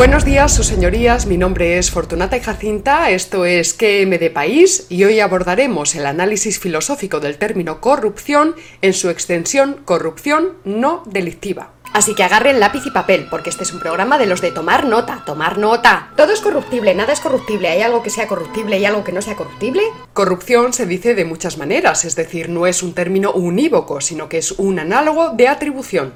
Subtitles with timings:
[0.00, 1.26] Buenos días, sus señorías.
[1.26, 3.10] Mi nombre es Fortunata y Jacinta.
[3.10, 8.94] Esto es QM de País y hoy abordaremos el análisis filosófico del término corrupción en
[8.94, 11.72] su extensión corrupción no delictiva.
[11.92, 14.86] Así que agarren lápiz y papel, porque este es un programa de los de tomar
[14.86, 16.14] nota, tomar nota.
[16.16, 17.68] Todo es corruptible, nada es corruptible.
[17.68, 19.82] ¿Hay algo que sea corruptible y algo que no sea corruptible?
[20.14, 24.38] Corrupción se dice de muchas maneras, es decir, no es un término unívoco, sino que
[24.38, 26.14] es un análogo de atribución.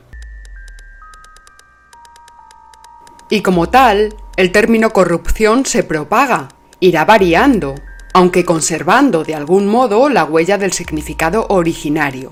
[3.34, 7.74] Y como tal, el término corrupción se propaga, irá variando,
[8.12, 12.30] aunque conservando de algún modo la huella del significado originario.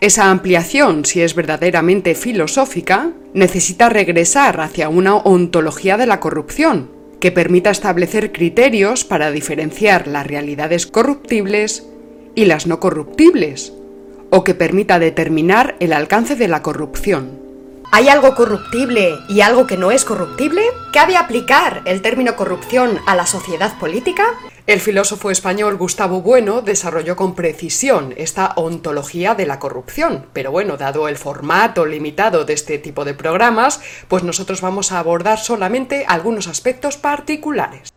[0.00, 7.32] Esa ampliación, si es verdaderamente filosófica, necesita regresar hacia una ontología de la corrupción, que
[7.32, 11.88] permita establecer criterios para diferenciar las realidades corruptibles
[12.36, 13.72] y las no corruptibles,
[14.30, 17.43] o que permita determinar el alcance de la corrupción.
[17.96, 20.62] ¿Hay algo corruptible y algo que no es corruptible?
[20.92, 24.24] ¿Cabe aplicar el término corrupción a la sociedad política?
[24.66, 30.76] El filósofo español Gustavo Bueno desarrolló con precisión esta ontología de la corrupción, pero bueno,
[30.76, 36.04] dado el formato limitado de este tipo de programas, pues nosotros vamos a abordar solamente
[36.08, 37.92] algunos aspectos particulares.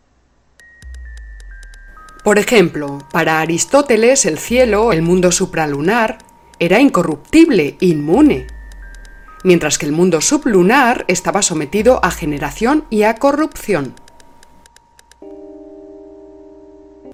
[2.24, 6.20] Por ejemplo, para Aristóteles el cielo, el mundo supralunar,
[6.60, 8.46] era incorruptible, inmune,
[9.44, 13.96] mientras que el mundo sublunar estaba sometido a generación y a corrupción.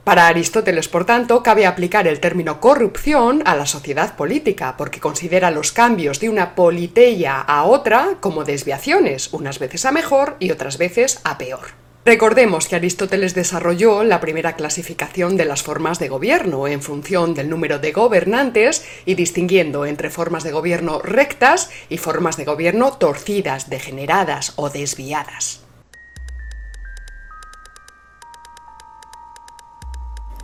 [0.03, 5.49] Para Aristóteles, por tanto, cabe aplicar el término corrupción a la sociedad política, porque considera
[5.49, 10.77] los cambios de una politeia a otra como desviaciones, unas veces a mejor y otras
[10.77, 11.82] veces a peor.
[12.05, 17.49] Recordemos que Aristóteles desarrolló la primera clasificación de las formas de gobierno en función del
[17.49, 23.69] número de gobernantes y distinguiendo entre formas de gobierno rectas y formas de gobierno torcidas,
[23.69, 25.61] degeneradas o desviadas.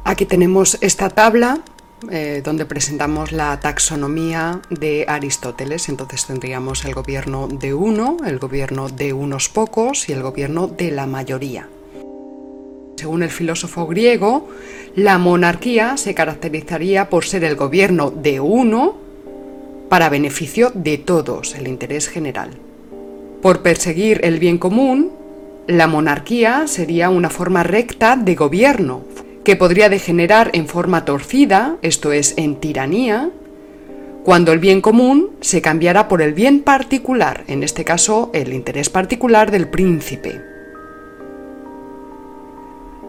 [0.06, 1.60] Aquí tenemos esta tabla
[2.12, 5.90] eh, donde presentamos la taxonomía de Aristóteles.
[5.90, 10.92] Entonces tendríamos el gobierno de uno, el gobierno de unos pocos y el gobierno de
[10.92, 11.68] la mayoría.
[12.96, 14.50] Según el filósofo griego,
[14.96, 18.98] la monarquía se caracterizaría por ser el gobierno de uno
[19.90, 22.52] para beneficio de todos, el interés general.
[23.42, 25.12] Por perseguir el bien común,
[25.68, 29.04] la monarquía sería una forma recta de gobierno,
[29.50, 33.32] que podría degenerar en forma torcida, esto es, en tiranía,
[34.24, 38.92] cuando el bien común se cambiara por el bien particular, en este caso el interés
[38.92, 40.40] particular del príncipe.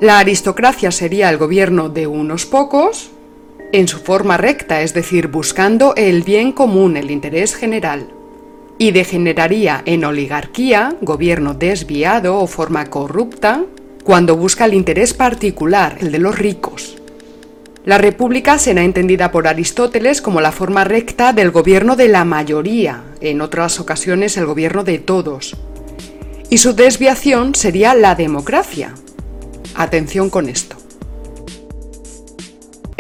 [0.01, 3.11] La aristocracia sería el gobierno de unos pocos,
[3.73, 8.07] en su forma recta, es decir, buscando el bien común, el interés general,
[8.79, 13.63] y degeneraría en oligarquía, gobierno desviado o forma corrupta,
[14.05, 16.97] cuando busca el interés particular, el de los ricos.
[17.85, 23.05] La república será entendida por Aristóteles como la forma recta del gobierno de la mayoría,
[23.21, 25.57] en otras ocasiones el gobierno de todos.
[26.51, 28.95] Y su desviación sería la democracia.
[29.75, 30.80] Atención con esto.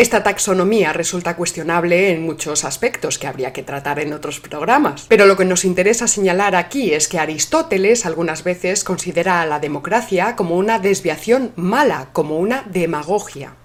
[0.00, 5.26] Esta taxonomía resulta cuestionable en muchos aspectos que habría que tratar en otros programas, pero
[5.26, 10.36] lo que nos interesa señalar aquí es que Aristóteles algunas veces considera a la democracia
[10.36, 13.56] como una desviación mala, como una demagogia.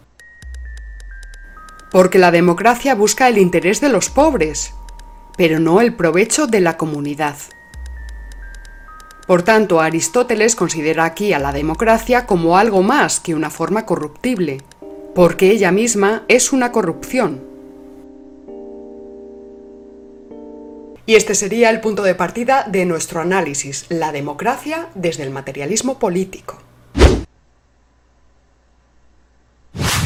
[1.90, 4.74] Porque la democracia busca el interés de los pobres,
[5.38, 7.38] pero no el provecho de la comunidad.
[9.26, 14.58] Por tanto, Aristóteles considera aquí a la democracia como algo más que una forma corruptible,
[15.16, 17.42] porque ella misma es una corrupción.
[21.08, 26.00] Y este sería el punto de partida de nuestro análisis, la democracia desde el materialismo
[26.00, 26.58] político.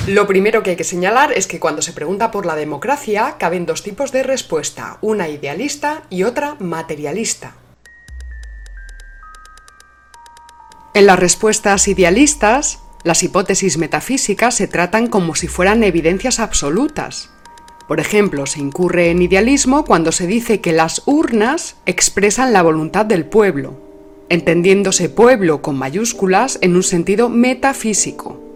[0.06, 3.66] Lo primero que hay que señalar es que cuando se pregunta por la democracia caben
[3.66, 7.56] dos tipos de respuesta, una idealista y otra materialista.
[10.94, 12.80] En las respuestas idealistas,
[13.10, 17.32] las hipótesis metafísicas se tratan como si fueran evidencias absolutas.
[17.88, 23.08] Por ejemplo, se incurre en idealismo cuando se dice que las urnas expresan la voluntad
[23.08, 23.82] del pueblo,
[24.30, 28.49] entendiéndose pueblo con mayúsculas en un sentido metafísico.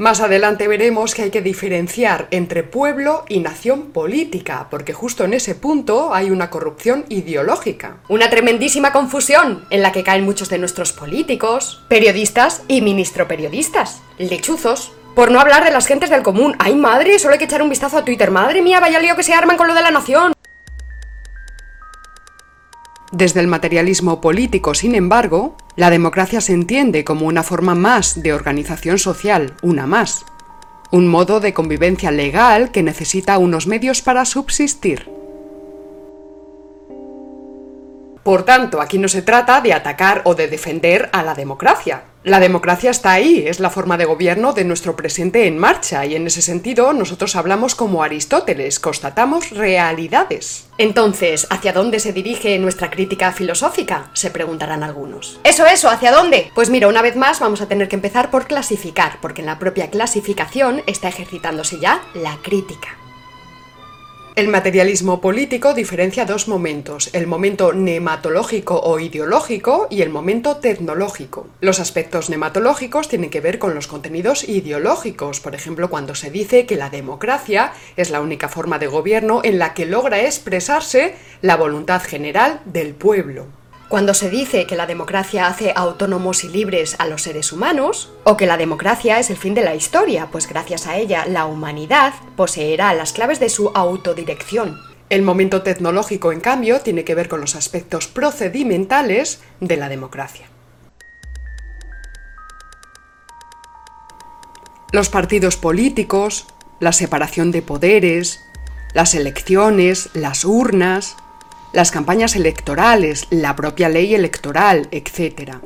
[0.00, 5.34] Más adelante veremos que hay que diferenciar entre pueblo y nación política, porque justo en
[5.34, 7.98] ese punto hay una corrupción ideológica.
[8.08, 14.00] Una tremendísima confusión en la que caen muchos de nuestros políticos, periodistas y ministro periodistas,
[14.16, 14.90] lechuzos.
[15.14, 16.56] Por no hablar de las gentes del común.
[16.58, 17.18] ¡Ay madre!
[17.18, 18.30] Solo hay que echar un vistazo a Twitter.
[18.30, 20.32] Madre mía, vaya lío que se arman con lo de la nación.
[23.12, 28.32] Desde el materialismo político, sin embargo, la democracia se entiende como una forma más de
[28.32, 30.24] organización social, una más,
[30.92, 35.19] un modo de convivencia legal que necesita unos medios para subsistir.
[38.22, 42.02] Por tanto, aquí no se trata de atacar o de defender a la democracia.
[42.22, 46.14] La democracia está ahí, es la forma de gobierno de nuestro presente en marcha, y
[46.14, 50.66] en ese sentido nosotros hablamos como Aristóteles, constatamos realidades.
[50.76, 54.10] Entonces, ¿hacia dónde se dirige nuestra crítica filosófica?
[54.12, 55.40] Se preguntarán algunos.
[55.44, 56.50] Eso, eso, ¿hacia dónde?
[56.54, 59.58] Pues mira, una vez más vamos a tener que empezar por clasificar, porque en la
[59.58, 62.99] propia clasificación está ejercitándose ya la crítica.
[64.40, 71.46] El materialismo político diferencia dos momentos, el momento nematológico o ideológico y el momento tecnológico.
[71.60, 76.64] Los aspectos nematológicos tienen que ver con los contenidos ideológicos, por ejemplo, cuando se dice
[76.64, 81.58] que la democracia es la única forma de gobierno en la que logra expresarse la
[81.58, 83.59] voluntad general del pueblo
[83.90, 88.36] cuando se dice que la democracia hace autónomos y libres a los seres humanos, o
[88.36, 92.14] que la democracia es el fin de la historia, pues gracias a ella la humanidad
[92.36, 94.78] poseerá las claves de su autodirección.
[95.08, 100.46] El momento tecnológico, en cambio, tiene que ver con los aspectos procedimentales de la democracia.
[104.92, 106.46] Los partidos políticos,
[106.78, 108.40] la separación de poderes,
[108.94, 111.16] las elecciones, las urnas,
[111.72, 115.58] las campañas electorales, la propia ley electoral, etc.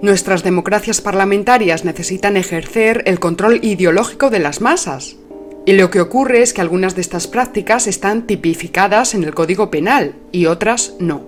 [0.00, 5.16] Nuestras democracias parlamentarias necesitan ejercer el control ideológico de las masas.
[5.64, 9.70] Y lo que ocurre es que algunas de estas prácticas están tipificadas en el Código
[9.70, 11.24] Penal y otras no.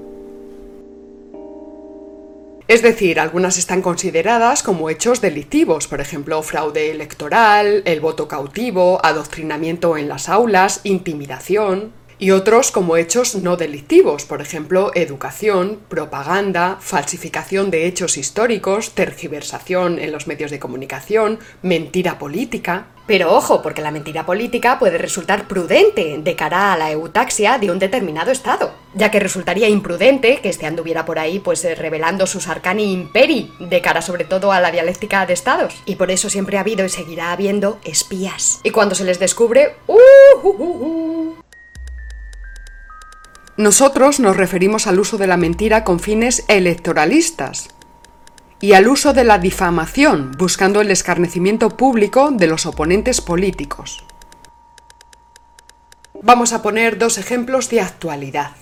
[2.68, 9.00] Es decir, algunas están consideradas como hechos delictivos, por ejemplo, fraude electoral, el voto cautivo,
[9.02, 16.78] adoctrinamiento en las aulas, intimidación y otros como hechos no delictivos, por ejemplo, educación, propaganda,
[16.80, 22.88] falsificación de hechos históricos, tergiversación en los medios de comunicación, mentira política.
[23.06, 27.70] Pero ojo, porque la mentira política puede resultar prudente de cara a la eutaxia de
[27.70, 32.26] un determinado Estado, ya que resultaría imprudente que este anduviera por ahí pues eh, revelando
[32.26, 35.74] sus arcani imperi de cara sobre todo a la dialéctica de Estados.
[35.86, 38.60] Y por eso siempre ha habido y seguirá habiendo espías.
[38.62, 41.47] Y cuando se les descubre, ¡uh!
[43.58, 47.70] Nosotros nos referimos al uso de la mentira con fines electoralistas
[48.60, 54.04] y al uso de la difamación buscando el escarnecimiento público de los oponentes políticos.
[56.22, 58.52] Vamos a poner dos ejemplos de actualidad.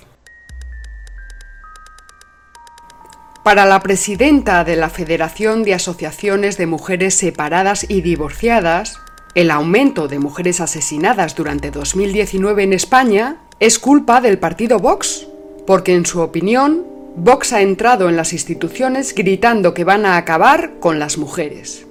[3.44, 8.98] Para la presidenta de la Federación de Asociaciones de Mujeres Separadas y Divorciadas,
[9.34, 15.26] el aumento de mujeres asesinadas durante 2019 en España es culpa del partido Vox,
[15.66, 16.84] porque en su opinión,
[17.16, 21.86] Vox ha entrado en las instituciones gritando que van a acabar con las mujeres.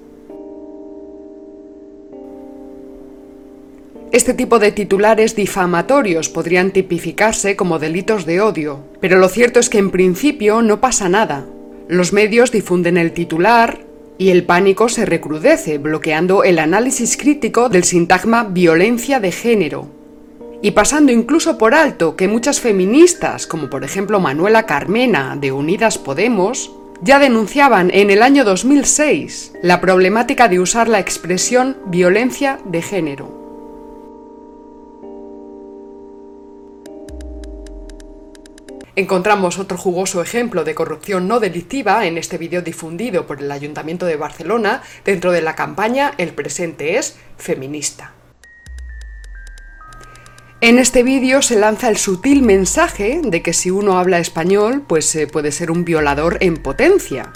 [4.11, 9.69] Este tipo de titulares difamatorios podrían tipificarse como delitos de odio, pero lo cierto es
[9.69, 11.45] que en principio no pasa nada.
[11.87, 13.79] Los medios difunden el titular
[14.17, 19.89] y el pánico se recrudece, bloqueando el análisis crítico del sintagma violencia de género,
[20.65, 25.99] y pasando incluso por alto que muchas feministas, como por ejemplo Manuela Carmena de Unidas
[25.99, 26.71] Podemos,
[27.03, 33.29] ya denunciaban en el año 2006 la problemática de usar la expresión violencia de género.
[38.95, 44.07] Encontramos otro jugoso ejemplo de corrupción no delictiva en este vídeo difundido por el Ayuntamiento
[44.07, 48.14] de Barcelona dentro de la campaña El presente es feminista.
[50.61, 55.13] En este vídeo se lanza el sutil mensaje de que si uno habla español, pues
[55.15, 57.33] eh, puede ser un violador en potencia.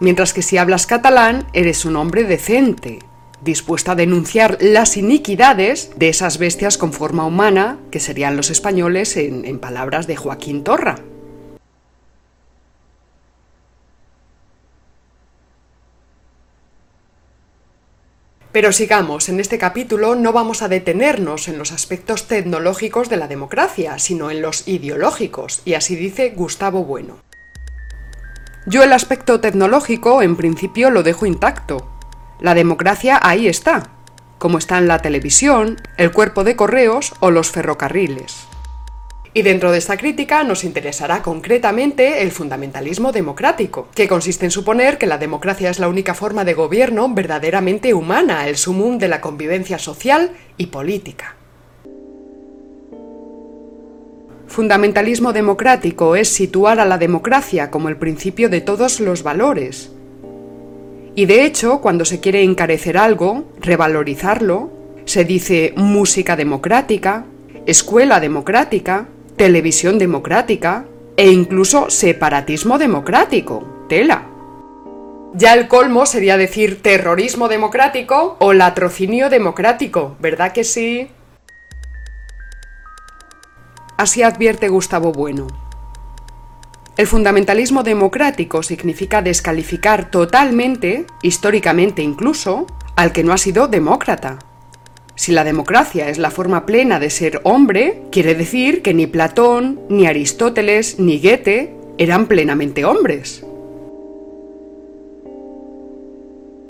[0.00, 2.98] Mientras que si hablas catalán, eres un hombre decente,
[3.40, 9.16] dispuesto a denunciar las iniquidades de esas bestias con forma humana, que serían los españoles
[9.16, 10.96] en palabras de Joaquín Torra.
[18.52, 23.28] Pero sigamos, en este capítulo no vamos a detenernos en los aspectos tecnológicos de la
[23.28, 27.18] democracia, sino en los ideológicos, y así dice Gustavo Bueno.
[28.66, 31.88] Yo el aspecto tecnológico en principio lo dejo intacto.
[32.40, 33.90] La democracia ahí está,
[34.38, 38.49] como están la televisión, el cuerpo de correos o los ferrocarriles.
[39.32, 44.98] Y dentro de esta crítica nos interesará concretamente el fundamentalismo democrático, que consiste en suponer
[44.98, 49.20] que la democracia es la única forma de gobierno verdaderamente humana, el sumum de la
[49.20, 51.36] convivencia social y política.
[54.48, 59.92] Fundamentalismo democrático es situar a la democracia como el principio de todos los valores.
[61.14, 64.70] Y de hecho, cuando se quiere encarecer algo, revalorizarlo,
[65.04, 67.26] se dice música democrática,
[67.64, 69.06] escuela democrática,
[69.40, 70.84] televisión democrática
[71.16, 73.86] e incluso separatismo democrático.
[73.88, 74.28] Tela.
[75.32, 81.08] Ya el colmo sería decir terrorismo democrático o latrocinio democrático, ¿verdad que sí?
[83.96, 85.46] Así advierte Gustavo Bueno.
[86.98, 94.49] El fundamentalismo democrático significa descalificar totalmente, históricamente incluso, al que no ha sido demócrata.
[95.14, 99.80] Si la democracia es la forma plena de ser hombre, quiere decir que ni Platón,
[99.88, 103.44] ni Aristóteles, ni Goethe eran plenamente hombres.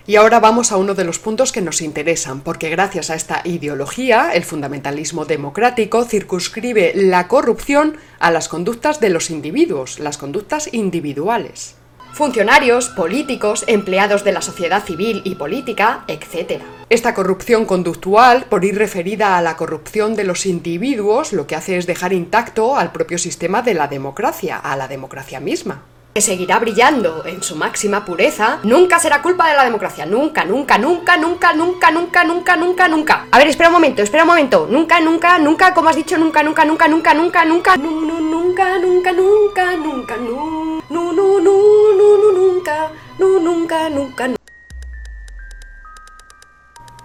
[0.07, 3.41] Y ahora vamos a uno de los puntos que nos interesan, porque gracias a esta
[3.45, 10.73] ideología, el fundamentalismo democrático circunscribe la corrupción a las conductas de los individuos, las conductas
[10.73, 11.75] individuales.
[12.13, 16.61] Funcionarios, políticos, empleados de la sociedad civil y política, etc.
[16.89, 21.77] Esta corrupción conductual, por ir referida a la corrupción de los individuos, lo que hace
[21.77, 26.59] es dejar intacto al propio sistema de la democracia, a la democracia misma que seguirá
[26.59, 30.05] brillando en su máxima pureza, nunca será culpa de la democracia.
[30.05, 33.27] Nunca, nunca, nunca, nunca, nunca, nunca, nunca, nunca, nunca.
[33.31, 34.67] A ver, espera un momento, espera un momento.
[34.69, 37.77] Nunca, nunca, nunca, como has dicho, nunca, nunca, nunca, nunca, nunca, nunca.
[37.77, 40.81] Nunca, nunca, nunca, nunca, no.
[40.89, 42.91] No, no, no, no, no, nunca.
[43.17, 44.29] Nunca, nunca.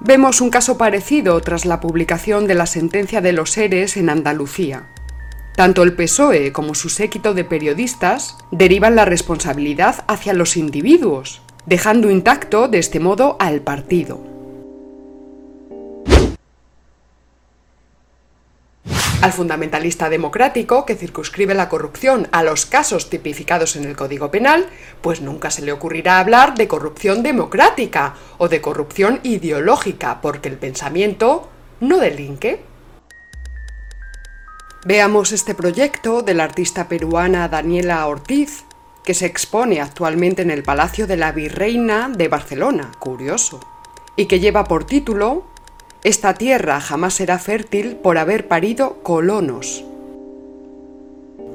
[0.00, 4.88] Vemos un caso parecido tras la publicación de la sentencia de los seres en Andalucía.
[5.56, 12.10] Tanto el PSOE como su séquito de periodistas derivan la responsabilidad hacia los individuos, dejando
[12.10, 14.20] intacto de este modo al partido.
[19.22, 24.66] Al fundamentalista democrático, que circunscribe la corrupción a los casos tipificados en el Código Penal,
[25.00, 30.58] pues nunca se le ocurrirá hablar de corrupción democrática o de corrupción ideológica, porque el
[30.58, 31.48] pensamiento
[31.80, 32.75] no delinque.
[34.86, 38.62] Veamos este proyecto de la artista peruana Daniela Ortiz,
[39.02, 43.58] que se expone actualmente en el Palacio de la Virreina de Barcelona, curioso,
[44.14, 45.42] y que lleva por título
[46.04, 49.84] Esta tierra jamás será fértil por haber parido colonos.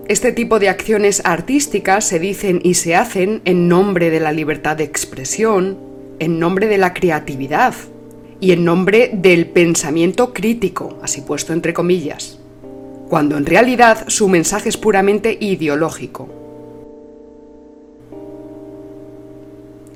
[0.10, 4.76] Este tipo de acciones artísticas se dicen y se hacen en nombre de la libertad
[4.76, 5.78] de expresión,
[6.20, 7.76] en nombre de la creatividad
[8.42, 12.41] y en nombre del pensamiento crítico, así puesto entre comillas
[13.12, 16.30] cuando en realidad su mensaje es puramente ideológico.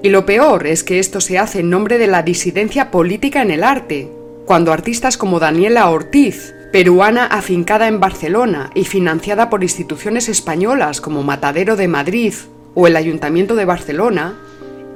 [0.03, 3.51] Y lo peor es que esto se hace en nombre de la disidencia política en
[3.51, 4.11] el arte,
[4.45, 11.23] cuando artistas como Daniela Ortiz, peruana afincada en Barcelona y financiada por instituciones españolas como
[11.23, 12.33] Matadero de Madrid
[12.73, 14.37] o el Ayuntamiento de Barcelona,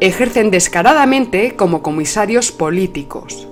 [0.02, 3.49] ejercen descaradamente como comisarios políticos.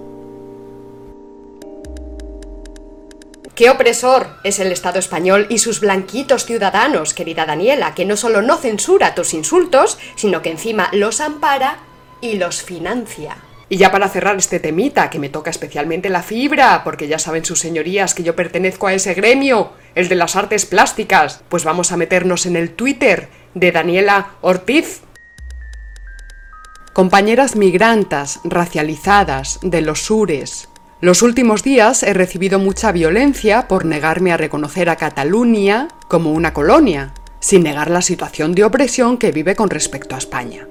[3.58, 8.44] Qué opresor es el Estado español y sus blanquitos ciudadanos, querida Daniela, que no solo
[8.44, 11.80] no censura tus insultos, sino que encima los ampara
[12.22, 13.38] y los financia.
[13.68, 17.46] Y ya para cerrar este temita, que me toca especialmente la fibra, porque ya saben
[17.46, 21.92] sus señorías que yo pertenezco a ese gremio, el de las artes plásticas, pues vamos
[21.92, 25.02] a meternos en el Twitter de Daniela Ortiz.
[26.94, 30.70] Compañeras migrantas, racializadas, de los sures,
[31.00, 36.54] los últimos días he recibido mucha violencia por negarme a reconocer a Cataluña como una
[36.54, 40.68] colonia, sin negar la situación de opresión que vive con respecto a España.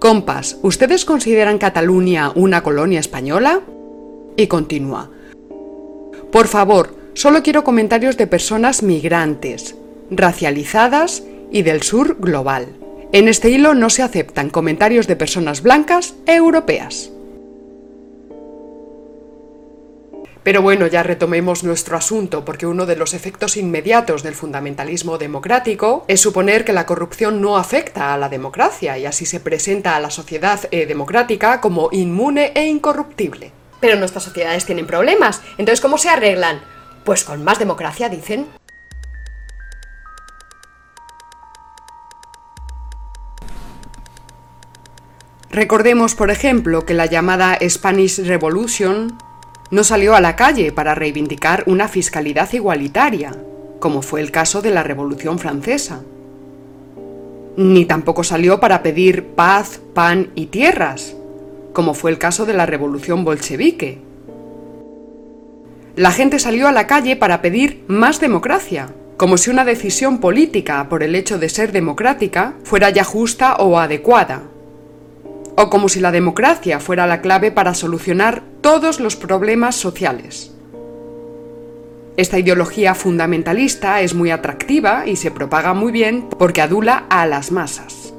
[0.00, 3.60] Compas, ¿ustedes consideran Cataluña una colonia española?
[4.36, 5.10] Y continúa.
[6.32, 9.76] Por favor, solo quiero comentarios de personas migrantes,
[10.10, 12.76] racializadas y del sur global.
[13.12, 17.10] En este hilo no se aceptan comentarios de personas blancas e europeas.
[20.48, 26.06] Pero bueno, ya retomemos nuestro asunto, porque uno de los efectos inmediatos del fundamentalismo democrático
[26.08, 30.00] es suponer que la corrupción no afecta a la democracia y así se presenta a
[30.00, 33.52] la sociedad eh, democrática como inmune e incorruptible.
[33.78, 36.62] Pero nuestras sociedades tienen problemas, entonces ¿cómo se arreglan?
[37.04, 38.46] Pues con más democracia, dicen.
[45.50, 49.27] Recordemos, por ejemplo, que la llamada Spanish Revolution
[49.70, 53.36] no salió a la calle para reivindicar una fiscalidad igualitaria,
[53.80, 56.02] como fue el caso de la Revolución Francesa.
[57.56, 61.14] Ni tampoco salió para pedir paz, pan y tierras,
[61.72, 63.98] como fue el caso de la Revolución Bolchevique.
[65.96, 70.88] La gente salió a la calle para pedir más democracia, como si una decisión política,
[70.88, 74.42] por el hecho de ser democrática, fuera ya justa o adecuada,
[75.60, 80.54] o como si la democracia fuera la clave para solucionar todos los problemas sociales.
[82.16, 87.50] Esta ideología fundamentalista es muy atractiva y se propaga muy bien porque adula a las
[87.50, 88.14] masas.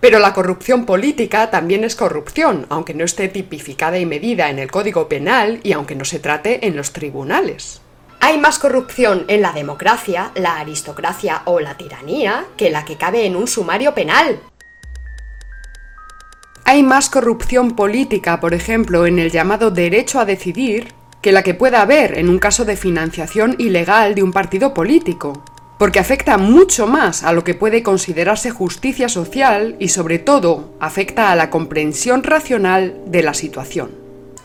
[0.00, 4.70] Pero la corrupción política también es corrupción, aunque no esté tipificada y medida en el
[4.70, 7.83] Código Penal y aunque no se trate en los tribunales.
[8.20, 13.26] Hay más corrupción en la democracia, la aristocracia o la tiranía que la que cabe
[13.26, 14.40] en un sumario penal.
[16.64, 21.54] Hay más corrupción política, por ejemplo, en el llamado derecho a decidir, que la que
[21.54, 25.44] pueda haber en un caso de financiación ilegal de un partido político
[25.78, 31.30] porque afecta mucho más a lo que puede considerarse justicia social y sobre todo afecta
[31.30, 34.03] a la comprensión racional de la situación.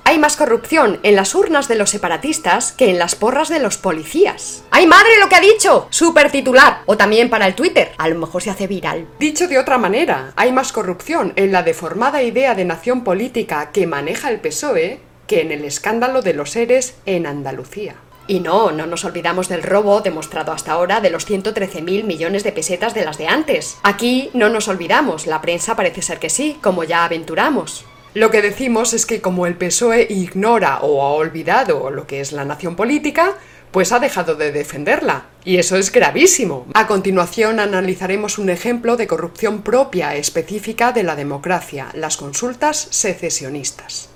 [0.09, 3.77] Hay más corrupción en las urnas de los separatistas que en las porras de los
[3.77, 4.63] policías.
[4.71, 5.85] ¡Ay madre lo que ha dicho!
[5.91, 6.81] Super titular.
[6.87, 7.91] O también para el Twitter.
[7.99, 9.05] A lo mejor se hace viral.
[9.19, 13.85] Dicho de otra manera, hay más corrupción en la deformada idea de nación política que
[13.85, 17.93] maneja el PSOE que en el escándalo de los seres en Andalucía.
[18.25, 22.51] Y no, no nos olvidamos del robo demostrado hasta ahora de los 113.000 millones de
[22.51, 23.77] pesetas de las de antes.
[23.83, 27.85] Aquí no nos olvidamos, la prensa parece ser que sí, como ya aventuramos.
[28.19, 32.33] Lo que decimos es que como el PSOE ignora o ha olvidado lo que es
[32.33, 33.37] la nación política,
[33.71, 35.27] pues ha dejado de defenderla.
[35.45, 36.67] Y eso es gravísimo.
[36.73, 44.09] A continuación analizaremos un ejemplo de corrupción propia específica de la democracia, las consultas secesionistas.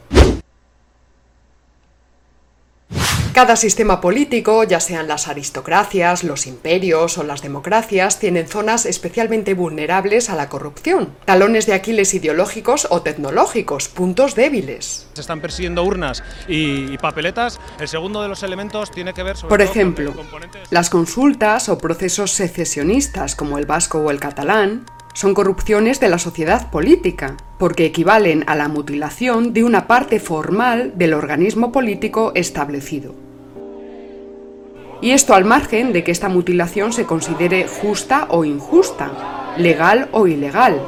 [3.34, 9.56] Cada sistema político, ya sean las aristocracias, los imperios o las democracias, tienen zonas especialmente
[9.56, 15.08] vulnerables a la corrupción, talones de Aquiles ideológicos o tecnológicos, puntos débiles.
[15.14, 17.60] Se están persiguiendo urnas y, papeletas.
[17.80, 20.14] El segundo de los elementos tiene que ver sobre Por ejemplo,
[20.70, 26.20] las consultas o procesos secesionistas como el vasco o el catalán son corrupciones de la
[26.20, 33.14] sociedad política, porque equivalen a la mutilación de una parte formal del organismo político establecido.
[35.02, 40.28] Y esto al margen de que esta mutilación se considere justa o injusta, legal o
[40.28, 40.82] ilegal,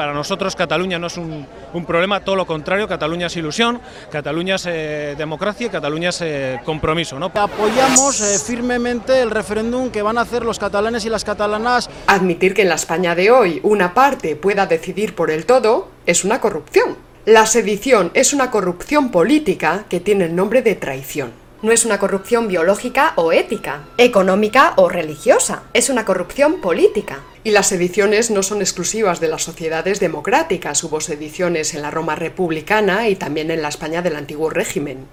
[0.00, 1.46] para nosotros Cataluña no es un,
[1.86, 6.58] problema, todo lo contrario, Cataluña es ilusión, Cataluña es eh, democracia y Cataluña es eh,
[6.64, 7.18] compromiso.
[7.18, 7.30] ¿no?
[7.34, 11.90] Apoyamos eh, firmemente el referéndum que van a hacer los catalanes y las catalanas.
[12.06, 16.24] Admitir que en la España de hoy una parte pueda decidir por el todo es
[16.24, 16.96] una corrupción.
[17.26, 21.30] La sedición es una corrupción política que tiene el nombre de traición.
[21.60, 27.18] No es una corrupción biológica o ética, económica o religiosa, es una corrupción política.
[27.42, 32.14] Y las sediciones no son exclusivas de las sociedades democráticas, hubo sediciones en la Roma
[32.14, 35.06] republicana y también en la España del antiguo régimen.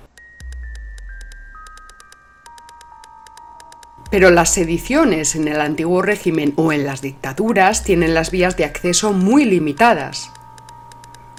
[4.12, 8.66] Pero las sediciones en el antiguo régimen o en las dictaduras tienen las vías de
[8.66, 10.32] acceso muy limitadas.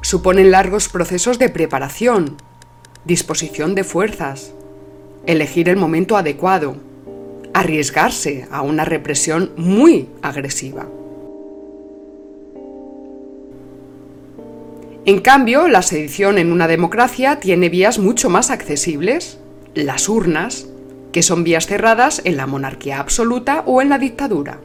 [0.01, 2.37] Suponen largos procesos de preparación,
[3.05, 4.53] disposición de fuerzas,
[5.27, 6.77] elegir el momento adecuado,
[7.55, 10.87] arriesgarse a una represión muy agresiva.
[15.05, 19.39] En cambio, la sedición en una democracia tiene vías mucho más accesibles,
[19.75, 20.67] las urnas,
[21.13, 24.61] que son vías cerradas en la monarquía absoluta o en la dictadura.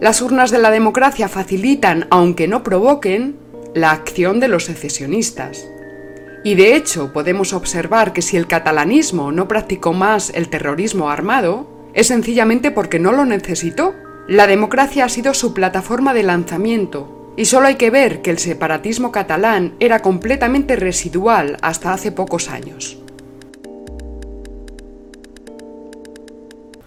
[0.00, 3.36] Las urnas de la democracia facilitan, aunque no provoquen,
[3.74, 5.68] la acción de los secesionistas.
[6.48, 11.68] Y de hecho podemos observar que si el catalanismo no practicó más el terrorismo armado,
[11.92, 13.92] es sencillamente porque no lo necesitó.
[14.26, 18.38] La democracia ha sido su plataforma de lanzamiento, y solo hay que ver que el
[18.38, 22.96] separatismo catalán era completamente residual hasta hace pocos años.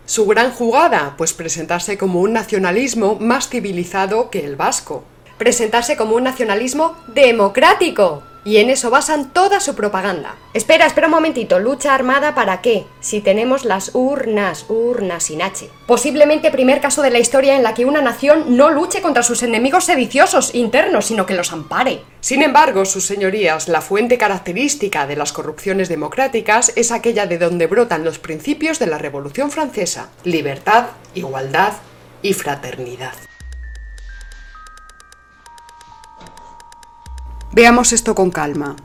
[0.05, 5.03] Su gran jugada, pues presentarse como un nacionalismo más civilizado que el vasco.
[5.37, 10.35] Presentarse como un nacionalismo democrático, y en eso basan toda su propaganda.
[10.53, 11.59] Espera, espera un momentito.
[11.59, 12.85] ¿Lucha armada para qué?
[12.99, 15.69] Si tenemos las urnas, urnas sin H.
[15.85, 19.43] Posiblemente primer caso de la historia en la que una nación no luche contra sus
[19.43, 22.01] enemigos sediciosos internos, sino que los ampare.
[22.19, 27.67] Sin embargo, sus señorías, la fuente característica de las corrupciones democráticas es aquella de donde
[27.67, 30.09] brotan los principios de la Revolución Francesa.
[30.23, 31.73] Libertad, igualdad
[32.21, 33.13] y fraternidad.
[37.53, 38.77] Veamos esto con calma.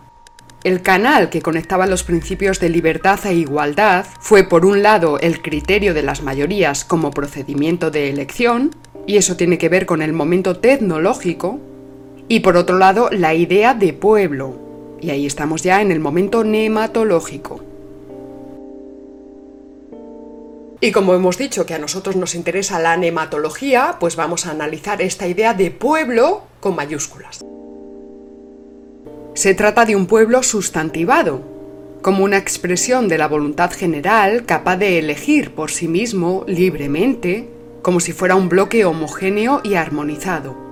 [0.65, 5.41] El canal que conectaba los principios de libertad e igualdad fue por un lado el
[5.41, 8.75] criterio de las mayorías como procedimiento de elección,
[9.07, 11.61] y eso tiene que ver con el momento tecnológico,
[12.27, 14.67] y por otro lado la idea de pueblo,
[15.01, 17.61] Y ahí estamos ya en el momento nematológico.
[20.81, 25.03] Y como hemos dicho que a nosotros nos interesa la nematología, pues vamos a analizar
[25.03, 27.45] esta idea de pueblo con mayúsculas.
[29.37, 31.43] Se trata de un pueblo sustantivado,
[32.01, 37.47] como una expresión de la voluntad general capaz de elegir por sí mismo libremente,
[37.83, 40.66] como si fuera un bloque homogéneo y armonizado.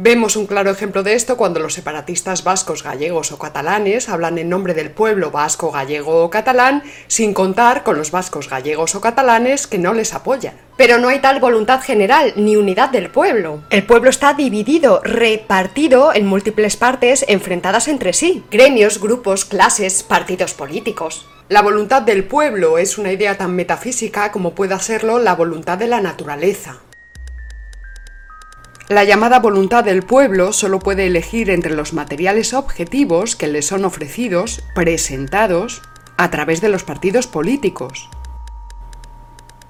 [0.00, 4.48] Vemos un claro ejemplo de esto cuando los separatistas vascos, gallegos o catalanes hablan en
[4.48, 9.66] nombre del pueblo vasco, gallego o catalán, sin contar con los vascos, gallegos o catalanes
[9.66, 10.54] que no les apoyan.
[10.76, 13.64] Pero no hay tal voluntad general ni unidad del pueblo.
[13.70, 18.44] El pueblo está dividido, repartido en múltiples partes enfrentadas entre sí.
[18.52, 21.26] Gremios, grupos, clases, partidos políticos.
[21.48, 25.88] La voluntad del pueblo es una idea tan metafísica como pueda serlo la voluntad de
[25.88, 26.82] la naturaleza.
[28.88, 33.84] La llamada voluntad del pueblo solo puede elegir entre los materiales objetivos que le son
[33.84, 35.82] ofrecidos, presentados,
[36.16, 38.08] a través de los partidos políticos.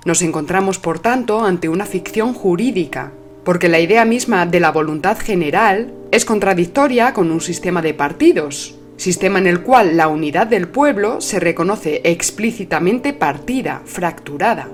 [0.04, 3.10] Nos encontramos, por tanto, ante una ficción jurídica,
[3.42, 8.76] porque la idea misma de la voluntad general es contradictoria con un sistema de partidos,
[8.98, 14.68] sistema en el cual la unidad del pueblo se reconoce explícitamente partida, fracturada.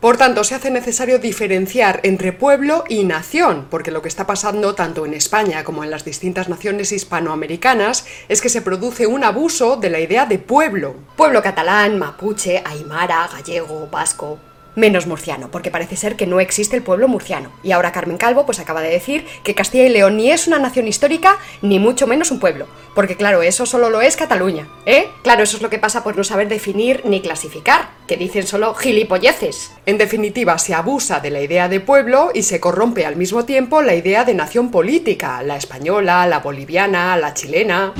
[0.00, 4.76] Por tanto, se hace necesario diferenciar entre pueblo y nación, porque lo que está pasando
[4.76, 9.76] tanto en España como en las distintas naciones hispanoamericanas es que se produce un abuso
[9.76, 10.94] de la idea de pueblo.
[11.16, 14.38] Pueblo catalán, mapuche, aymara, gallego, vasco
[14.78, 17.50] menos murciano, porque parece ser que no existe el pueblo murciano.
[17.62, 20.58] Y ahora Carmen Calvo pues acaba de decir que Castilla y León ni es una
[20.58, 22.66] nación histórica, ni mucho menos un pueblo.
[22.94, 25.08] Porque claro, eso solo lo es Cataluña, ¿eh?
[25.22, 28.74] Claro, eso es lo que pasa por no saber definir ni clasificar, que dicen solo
[28.74, 29.72] gilipolleces.
[29.84, 33.82] En definitiva, se abusa de la idea de pueblo y se corrompe al mismo tiempo
[33.82, 37.94] la idea de nación política, la española, la boliviana, la chilena.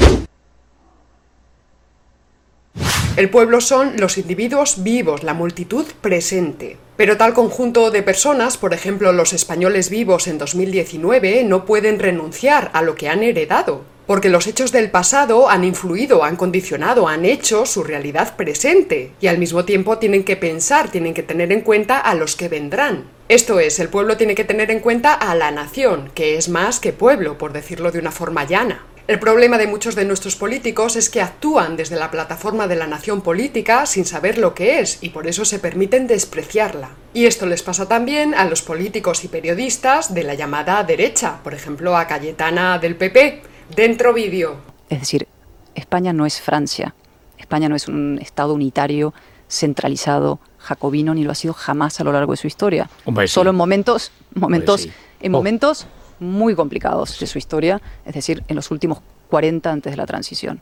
[3.18, 6.76] El pueblo son los individuos vivos, la multitud presente.
[6.96, 12.70] Pero tal conjunto de personas, por ejemplo los españoles vivos en 2019, no pueden renunciar
[12.74, 17.24] a lo que han heredado, porque los hechos del pasado han influido, han condicionado, han
[17.24, 21.62] hecho su realidad presente, y al mismo tiempo tienen que pensar, tienen que tener en
[21.62, 23.06] cuenta a los que vendrán.
[23.28, 26.78] Esto es, el pueblo tiene que tener en cuenta a la nación, que es más
[26.78, 28.84] que pueblo, por decirlo de una forma llana.
[29.08, 32.86] El problema de muchos de nuestros políticos es que actúan desde la plataforma de la
[32.86, 36.90] nación política sin saber lo que es y por eso se permiten despreciarla.
[37.14, 41.54] Y esto les pasa también a los políticos y periodistas de la llamada derecha, por
[41.54, 43.40] ejemplo a Cayetana del PP.
[43.74, 44.56] Dentro vídeo.
[44.90, 45.26] Es decir,
[45.74, 46.94] España no es Francia.
[47.38, 49.14] España no es un Estado unitario,
[49.48, 52.90] centralizado, jacobino, ni lo ha sido jamás a lo largo de su historia.
[53.24, 54.86] Solo en momentos, momentos,
[55.22, 55.86] en momentos
[56.20, 60.60] muy complicados de su historia, es decir, en los últimos 40 antes de la transición.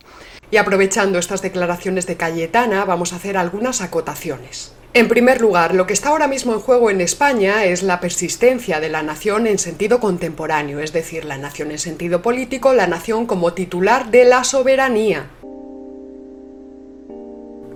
[0.51, 4.73] Y aprovechando estas declaraciones de Cayetana, vamos a hacer algunas acotaciones.
[4.97, 8.81] En primer lugar, lo que está ahora mismo en juego en España es la persistencia
[8.81, 13.27] de la nación en sentido contemporáneo, es decir, la nación en sentido político, la nación
[13.27, 15.27] como titular de la soberanía.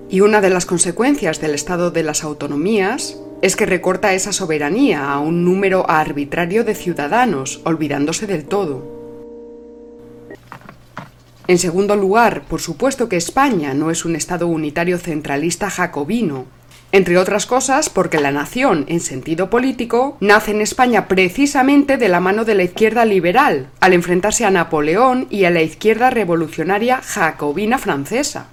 [0.08, 5.10] Y una de las consecuencias del estado de las autonomías es que recorta esa soberanía
[5.10, 9.00] a un número arbitrario de ciudadanos, olvidándose del todo.
[11.46, 16.46] En segundo lugar, por supuesto que España no es un Estado unitario centralista jacobino,
[16.92, 22.20] entre otras cosas porque la nación, en sentido político, nace en España precisamente de la
[22.20, 27.78] mano de la izquierda liberal, al enfrentarse a Napoleón y a la izquierda revolucionaria jacobina
[27.78, 28.48] francesa.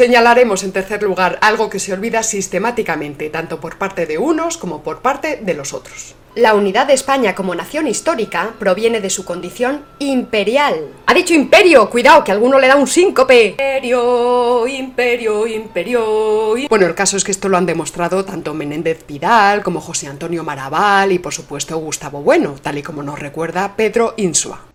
[0.00, 4.82] Señalaremos en tercer lugar algo que se olvida sistemáticamente, tanto por parte de unos como
[4.82, 6.14] por parte de los otros.
[6.34, 10.86] La unidad de España como nación histórica proviene de su condición imperial.
[11.04, 13.48] Ha dicho imperio, cuidado, que alguno le da un síncope.
[13.48, 16.54] Imperio, imperio, imperio.
[16.70, 20.42] Bueno, el caso es que esto lo han demostrado tanto Menéndez Pidal como José Antonio
[20.42, 24.69] Maraval y por supuesto Gustavo Bueno, tal y como nos recuerda Pedro Insua.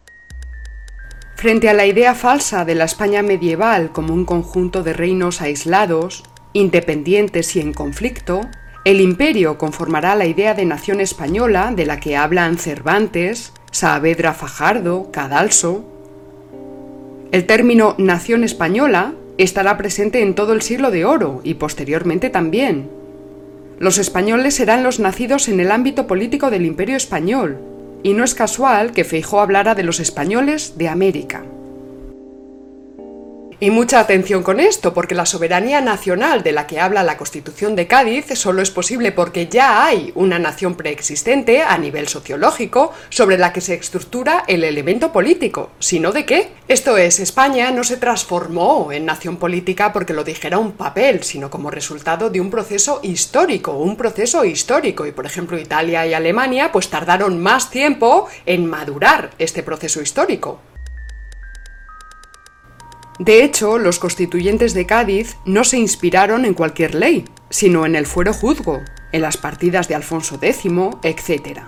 [1.36, 6.24] Frente a la idea falsa de la España medieval como un conjunto de reinos aislados,
[6.54, 8.41] independientes y en conflicto,
[8.86, 15.12] el imperio conformará la idea de nación española de la que hablan Cervantes, Saavedra Fajardo,
[15.12, 15.84] Cadalso.
[17.34, 22.89] El término nación española estará presente en todo el siglo de oro y posteriormente también.
[23.78, 27.75] Los españoles serán los nacidos en el ámbito político del imperio español,
[28.06, 31.44] y no es casual que Feijó hablara de los españoles de América.
[33.58, 37.76] Y mucha atención con esto, porque la soberanía nacional de la que habla la Constitución
[37.78, 43.38] de Cádiz solo es posible porque ya hay una nación preexistente a nivel sociológico sobre
[43.38, 45.72] la que se estructura el elemento político.
[45.80, 46.50] Si no, ¿de qué?
[46.68, 51.50] Esto es, España no se transformó en nación política porque lo dijera un papel, sino
[51.50, 55.06] como resultado de un proceso histórico, un proceso histórico.
[55.06, 60.60] Y por ejemplo, Italia y Alemania pues tardaron más tiempo en madurar este proceso histórico.
[63.19, 68.06] De hecho, los constituyentes de Cádiz no se inspiraron en cualquier ley, sino en el
[68.06, 68.82] fuero juzgo,
[69.13, 70.65] en las partidas de Alfonso X,
[71.04, 71.60] etc.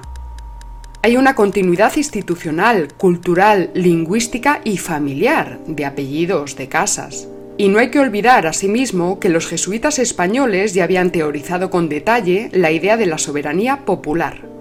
[1.02, 7.30] Hay una continuidad institucional, cultural, lingüística y familiar de apellidos, de casas.
[7.56, 12.50] Y no hay que olvidar asimismo que los jesuitas españoles ya habían teorizado con detalle
[12.52, 14.57] la idea de la soberanía popular.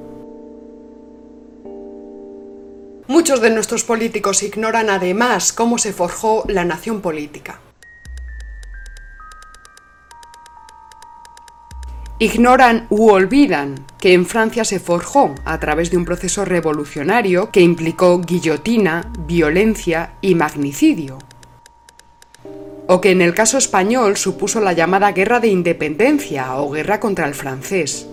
[3.08, 7.60] Muchos de nuestros políticos ignoran además cómo se forjó la nación política.
[12.18, 17.60] Ignoran u olvidan que en Francia se forjó a través de un proceso revolucionario que
[17.60, 21.18] implicó guillotina, violencia y magnicidio.
[22.88, 27.28] O que en el caso español supuso la llamada Guerra de Independencia o Guerra contra
[27.28, 28.08] el francés.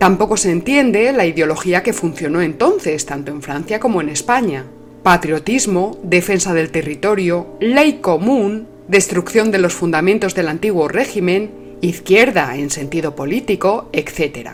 [0.00, 4.64] Tampoco se entiende la ideología que funcionó entonces, tanto en Francia como en España.
[5.02, 11.50] Patriotismo, defensa del territorio, ley común, destrucción de los fundamentos del antiguo régimen,
[11.82, 14.52] izquierda en sentido político, etc.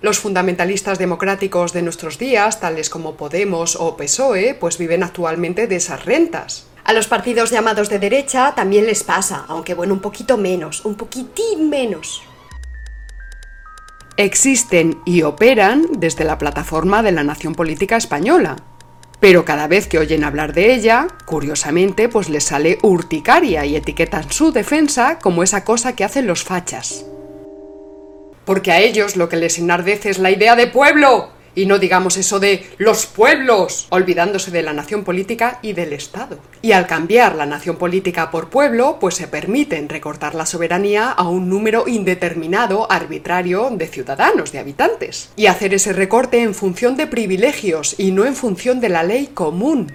[0.00, 5.76] Los fundamentalistas democráticos de nuestros días, tales como Podemos o PSOE, pues viven actualmente de
[5.76, 6.67] esas rentas.
[6.88, 10.94] A los partidos llamados de derecha también les pasa, aunque bueno, un poquito menos, un
[10.94, 12.22] poquitín menos.
[14.16, 18.56] Existen y operan desde la plataforma de la Nación Política Española,
[19.20, 24.32] pero cada vez que oyen hablar de ella, curiosamente, pues les sale urticaria y etiquetan
[24.32, 27.04] su defensa como esa cosa que hacen los fachas.
[28.46, 32.16] Porque a ellos lo que les enardece es la idea de pueblo, y no digamos
[32.16, 36.38] eso de los pueblos, olvidándose de la nación política y del Estado.
[36.62, 41.28] Y al cambiar la nación política por pueblo, pues se permiten recortar la soberanía a
[41.28, 45.30] un número indeterminado, arbitrario, de ciudadanos, de habitantes.
[45.36, 49.28] Y hacer ese recorte en función de privilegios y no en función de la ley
[49.28, 49.92] común.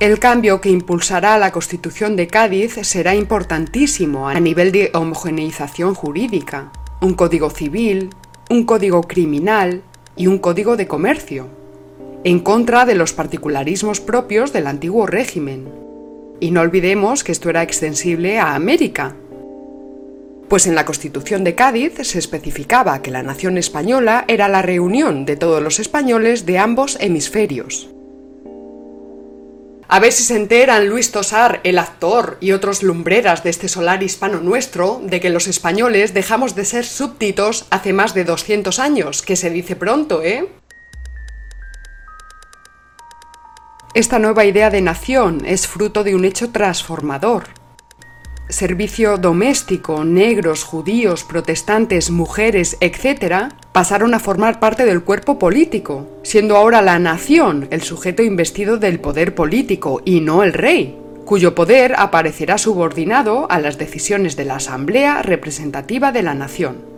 [0.00, 6.72] El cambio que impulsará la Constitución de Cádiz será importantísimo a nivel de homogeneización jurídica
[7.04, 8.08] un código civil,
[8.48, 9.82] un código criminal
[10.16, 11.48] y un código de comercio,
[12.24, 15.68] en contra de los particularismos propios del antiguo régimen.
[16.40, 19.16] Y no olvidemos que esto era extensible a América,
[20.48, 25.26] pues en la Constitución de Cádiz se especificaba que la nación española era la reunión
[25.26, 27.90] de todos los españoles de ambos hemisferios.
[29.94, 34.02] A ver si se enteran Luis Tosar, el actor, y otros lumbreras de este solar
[34.02, 39.22] hispano nuestro, de que los españoles dejamos de ser súbditos hace más de 200 años,
[39.22, 40.48] que se dice pronto, ¿eh?
[43.94, 47.44] Esta nueva idea de nación es fruto de un hecho transformador,
[48.48, 56.56] servicio doméstico, negros, judíos, protestantes, mujeres, etc., pasaron a formar parte del cuerpo político, siendo
[56.56, 61.94] ahora la nación el sujeto investido del poder político y no el rey, cuyo poder
[61.96, 66.94] aparecerá subordinado a las decisiones de la Asamblea Representativa de la Nación.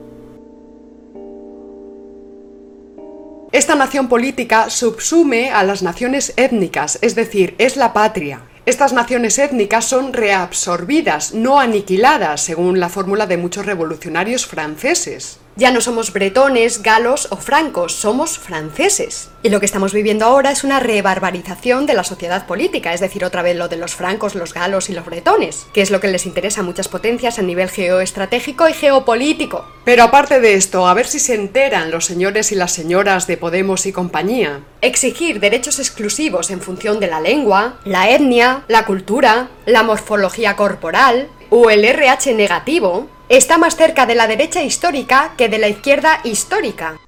[3.52, 9.38] Esta nación política subsume a las naciones étnicas, es decir, es la patria, estas naciones
[9.38, 15.38] étnicas son reabsorbidas, no aniquiladas, según la fórmula de muchos revolucionarios franceses.
[15.58, 19.30] Ya no somos bretones, galos o francos, somos franceses.
[19.42, 23.24] Y lo que estamos viviendo ahora es una rebarbarización de la sociedad política, es decir,
[23.24, 26.08] otra vez lo de los francos, los galos y los bretones, que es lo que
[26.08, 29.64] les interesa a muchas potencias a nivel geoestratégico y geopolítico.
[29.86, 33.38] Pero aparte de esto, a ver si se enteran los señores y las señoras de
[33.38, 34.60] Podemos y compañía.
[34.82, 41.30] Exigir derechos exclusivos en función de la lengua, la etnia, la cultura, la morfología corporal
[41.50, 46.20] o el RH negativo está más cerca de la derecha histórica que de la izquierda
[46.24, 46.98] histórica.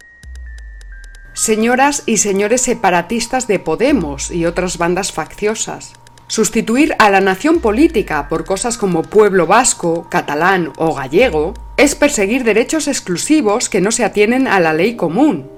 [1.32, 5.92] Señoras y señores separatistas de Podemos y otras bandas facciosas,
[6.26, 12.42] sustituir a la nación política por cosas como pueblo vasco, catalán o gallego es perseguir
[12.42, 15.48] derechos exclusivos que no se atienen a la ley común.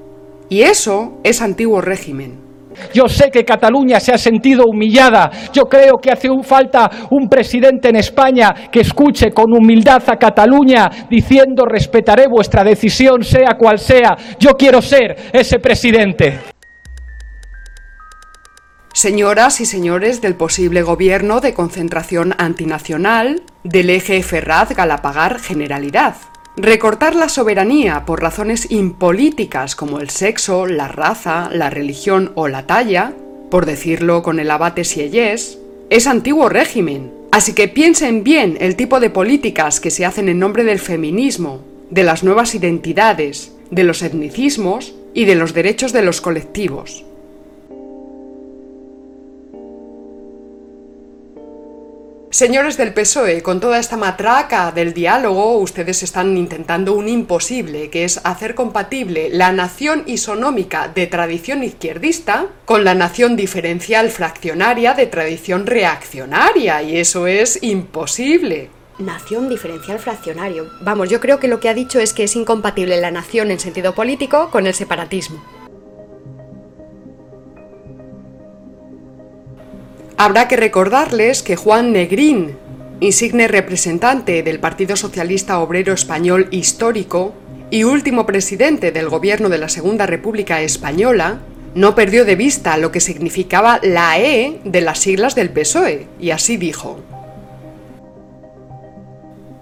[0.50, 2.49] Y eso es antiguo régimen.
[2.92, 5.30] Yo sé que Cataluña se ha sentido humillada.
[5.52, 10.90] Yo creo que hace falta un presidente en España que escuche con humildad a Cataluña
[11.08, 14.16] diciendo respetaré vuestra decisión sea cual sea.
[14.38, 16.38] Yo quiero ser ese presidente.
[18.92, 26.16] Señoras y señores del posible gobierno de concentración antinacional del eje Ferraz-Galapagar Generalidad.
[26.62, 32.66] Recortar la soberanía por razones impolíticas como el sexo, la raza, la religión o la
[32.66, 33.14] talla,
[33.50, 35.56] por decirlo con el abate Sieyès,
[35.88, 37.12] es antiguo régimen.
[37.32, 41.62] Así que piensen bien el tipo de políticas que se hacen en nombre del feminismo,
[41.88, 47.06] de las nuevas identidades, de los etnicismos y de los derechos de los colectivos.
[52.32, 58.04] Señores del PSOE, con toda esta matraca del diálogo, ustedes están intentando un imposible, que
[58.04, 65.06] es hacer compatible la nación isonómica de tradición izquierdista con la nación diferencial fraccionaria de
[65.06, 68.70] tradición reaccionaria, y eso es imposible.
[69.00, 70.70] Nación diferencial fraccionario.
[70.82, 73.58] Vamos, yo creo que lo que ha dicho es que es incompatible la nación en
[73.58, 75.42] sentido político con el separatismo.
[80.22, 82.54] Habrá que recordarles que Juan Negrín,
[83.00, 87.32] insigne representante del Partido Socialista Obrero Español histórico
[87.70, 91.38] y último presidente del gobierno de la Segunda República Española,
[91.74, 96.32] no perdió de vista lo que significaba la E de las siglas del PSOE, y
[96.32, 97.00] así dijo.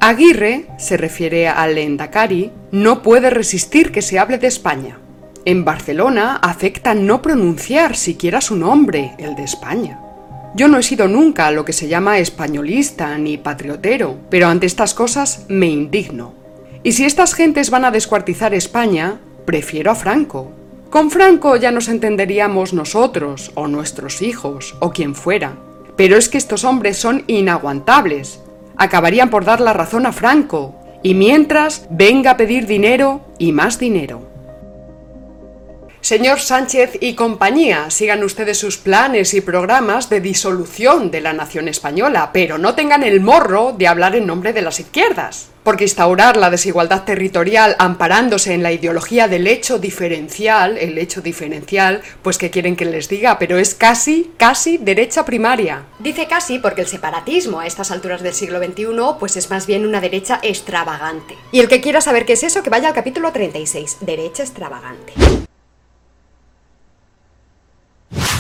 [0.00, 4.98] Aguirre, se refiere al Endacari, no puede resistir que se hable de España.
[5.44, 10.00] En Barcelona afecta no pronunciar siquiera su nombre, el de España.
[10.54, 14.94] Yo no he sido nunca lo que se llama españolista ni patriotero, pero ante estas
[14.94, 16.34] cosas me indigno.
[16.82, 20.52] Y si estas gentes van a descuartizar España, prefiero a Franco.
[20.90, 25.56] Con Franco ya nos entenderíamos nosotros, o nuestros hijos, o quien fuera.
[25.96, 28.40] Pero es que estos hombres son inaguantables.
[28.76, 33.78] Acabarían por dar la razón a Franco, y mientras venga a pedir dinero y más
[33.78, 34.27] dinero.
[36.00, 41.68] Señor Sánchez y compañía, sigan ustedes sus planes y programas de disolución de la nación
[41.68, 45.50] española, pero no tengan el morro de hablar en nombre de las izquierdas.
[45.64, 52.00] Porque instaurar la desigualdad territorial amparándose en la ideología del hecho diferencial, el hecho diferencial,
[52.22, 55.84] pues que quieren que les diga, pero es casi, casi derecha primaria.
[55.98, 58.86] Dice casi porque el separatismo a estas alturas del siglo XXI
[59.18, 61.34] pues es más bien una derecha extravagante.
[61.52, 65.47] Y el que quiera saber qué es eso, que vaya al capítulo 36, derecha extravagante.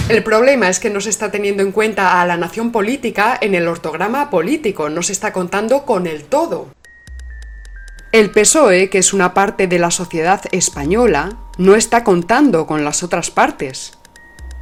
[0.08, 3.54] El problema es que no se está teniendo en cuenta a la nación política en
[3.54, 6.68] el ortograma político, no se está contando con el todo.
[8.10, 13.02] El PSOE, que es una parte de la sociedad española, no está contando con las
[13.02, 13.98] otras partes.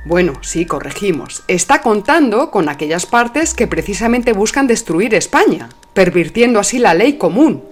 [0.04, 1.44] Bueno, sí, corregimos.
[1.46, 7.62] Está contando con aquellas partes que precisamente buscan destruir España, pervirtiendo así la ley común,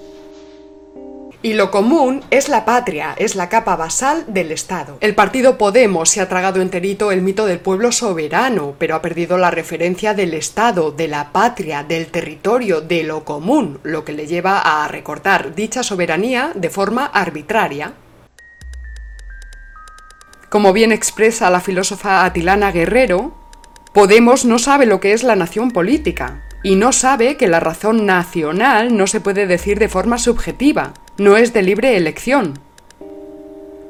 [1.45, 4.97] y lo común es la patria, es la capa basal del Estado.
[5.03, 9.37] El partido Podemos se ha tragado enterito el mito del pueblo soberano, pero ha perdido
[9.37, 14.27] la referencia del Estado, de la patria, del territorio, de lo común, lo que le
[14.27, 17.93] lleva a recortar dicha soberanía de forma arbitraria.
[20.49, 23.35] Como bien expresa la filósofa Atilana Guerrero,
[23.93, 28.07] Podemos no sabe lo que es la nación política y no sabe que la razón
[28.07, 32.59] nacional no se puede decir de forma subjetiva, no es de libre elección.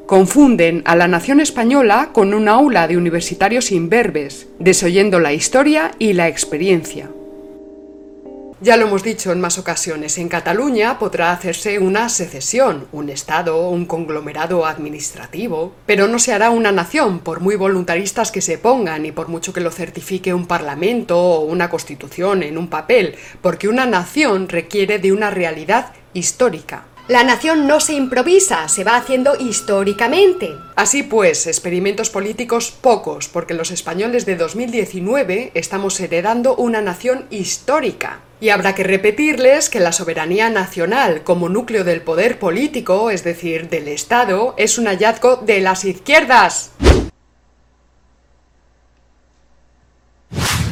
[0.06, 6.12] Confunden a la nación española con un aula de universitarios imberbes, desoyendo la historia y
[6.12, 7.08] la experiencia.
[8.60, 13.68] Ya lo hemos dicho en más ocasiones, en Cataluña podrá hacerse una secesión, un Estado,
[13.68, 19.06] un conglomerado administrativo, pero no se hará una nación, por muy voluntaristas que se pongan
[19.06, 23.68] y por mucho que lo certifique un parlamento o una constitución en un papel, porque
[23.68, 26.84] una nación requiere de una realidad histórica.
[27.06, 30.56] La nación no se improvisa, se va haciendo históricamente.
[30.74, 38.20] Así pues, experimentos políticos pocos, porque los españoles de 2019 estamos heredando una nación histórica.
[38.40, 43.68] Y habrá que repetirles que la soberanía nacional como núcleo del poder político, es decir,
[43.68, 46.70] del Estado, es un hallazgo de las izquierdas.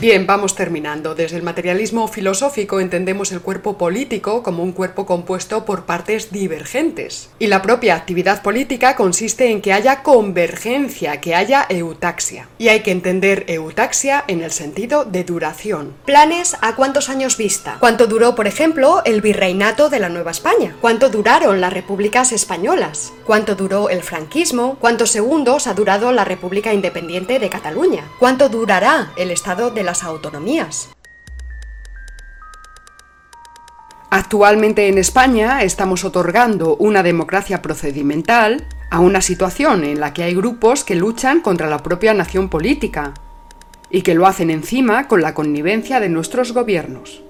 [0.02, 1.14] Bien, vamos terminando.
[1.14, 7.30] Desde el materialismo filosófico entendemos el cuerpo político como un cuerpo compuesto por partes divergentes.
[7.38, 12.48] Y la propia actividad política consiste en que haya convergencia, que haya eutaxia.
[12.58, 15.94] Y hay que entender eutaxia en el sentido de duración.
[16.04, 17.76] Planes a cuántos años vista.
[17.78, 20.74] ¿Cuánto duró, por ejemplo, el virreinato de la Nueva España?
[20.80, 23.12] ¿Cuánto duraron las repúblicas españolas?
[23.24, 24.78] ¿Cuánto duró el franquismo?
[24.80, 28.10] ¿Cuántos segundos ha durado la República Independiente de Cataluña?
[28.18, 30.88] ¿Cuánto durará el Estado de la autonomías.
[34.14, 40.34] Actualmente en España estamos otorgando una democracia procedimental a una situación en la que hay
[40.34, 43.14] grupos que luchan contra la propia nación política
[43.90, 47.22] y que lo hacen encima con la connivencia de nuestros gobiernos.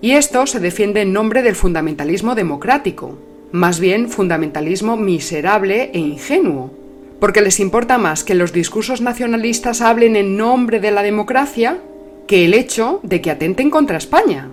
[0.00, 3.18] Y esto se defiende en nombre del fundamentalismo democrático,
[3.52, 6.70] más bien fundamentalismo miserable e ingenuo,
[7.20, 11.78] porque les importa más que los discursos nacionalistas hablen en nombre de la democracia
[12.26, 14.48] que el hecho de que atenten contra España.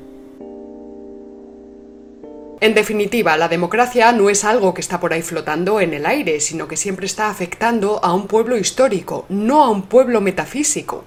[2.60, 6.40] En definitiva, la democracia no es algo que está por ahí flotando en el aire,
[6.40, 11.06] sino que siempre está afectando a un pueblo histórico, no a un pueblo metafísico.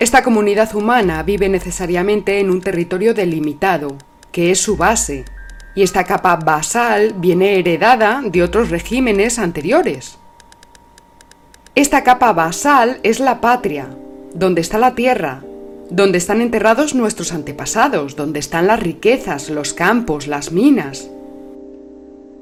[0.00, 3.96] Esta comunidad humana vive necesariamente en un territorio delimitado,
[4.32, 5.24] que es su base,
[5.74, 10.18] y esta capa basal viene heredada de otros regímenes anteriores.
[11.74, 13.88] Esta capa basal es la patria,
[14.34, 15.42] donde está la tierra,
[15.88, 21.08] donde están enterrados nuestros antepasados, donde están las riquezas, los campos, las minas.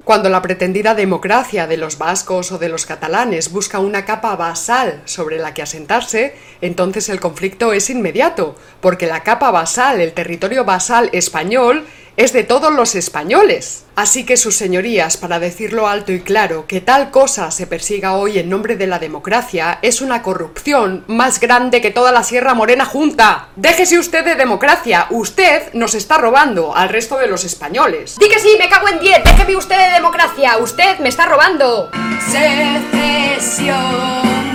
[0.04, 5.02] Cuando la pretendida democracia de los vascos o de los catalanes busca una capa basal
[5.04, 10.64] sobre la que asentarse, entonces el conflicto es inmediato, porque la capa basal, el territorio
[10.64, 11.84] basal español,
[12.20, 13.86] es de todos los españoles.
[13.96, 18.38] Así que sus señorías, para decirlo alto y claro, que tal cosa se persiga hoy
[18.38, 22.84] en nombre de la democracia es una corrupción más grande que toda la Sierra Morena
[22.84, 23.48] junta.
[23.56, 28.16] Déjese usted de democracia, usted nos está robando al resto de los españoles.
[28.20, 31.90] Di que sí, me cago en 10, déjeme usted de democracia, usted me está robando.
[32.30, 33.70] Secesión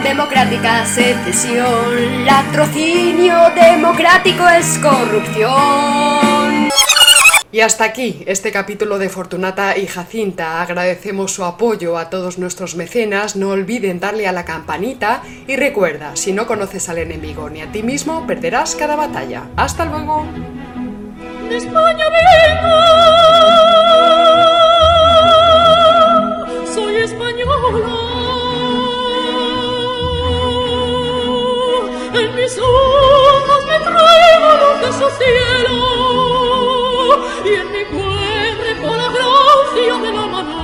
[0.03, 6.34] democrática, secesión, latrocinio democrático es corrupción.
[7.55, 10.61] Y hasta aquí este capítulo de Fortunata y Jacinta.
[10.61, 13.37] Agradecemos su apoyo a todos nuestros mecenas.
[13.37, 17.71] No olviden darle a la campanita y recuerda, si no conoces al enemigo ni a
[17.71, 19.43] ti mismo, perderás cada batalla.
[19.55, 20.25] Hasta luego.
[21.47, 22.75] De España vengo,
[26.73, 27.95] soy española.
[32.15, 36.24] En mis ojos me traigo de su cielo
[37.45, 40.54] tiene cuerpo la gracia de la mano